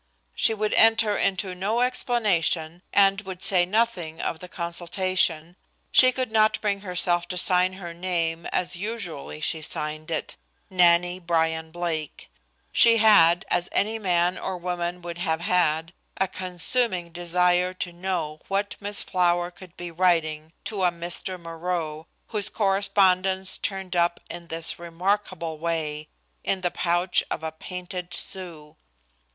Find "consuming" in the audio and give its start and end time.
16.27-17.11